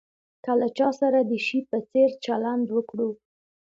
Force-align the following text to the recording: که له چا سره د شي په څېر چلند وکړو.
که 0.43 0.51
له 0.59 0.67
چا 0.77 0.89
سره 1.01 1.19
د 1.21 1.31
شي 1.45 1.59
په 1.69 1.77
څېر 1.91 2.09
چلند 2.25 2.65
وکړو. 2.75 3.09